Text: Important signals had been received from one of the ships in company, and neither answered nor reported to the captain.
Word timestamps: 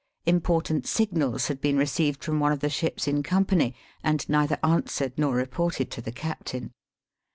Important 0.25 0.87
signals 0.87 1.47
had 1.47 1.61
been 1.61 1.77
received 1.77 2.23
from 2.23 2.39
one 2.39 2.51
of 2.51 2.59
the 2.61 2.71
ships 2.71 3.07
in 3.07 3.21
company, 3.21 3.75
and 4.03 4.27
neither 4.27 4.57
answered 4.63 5.13
nor 5.15 5.35
reported 5.35 5.91
to 5.91 6.01
the 6.01 6.11
captain. 6.11 6.73